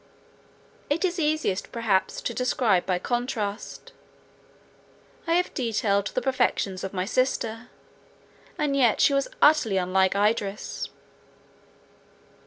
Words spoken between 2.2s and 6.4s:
to describe by contrast. I have detailed the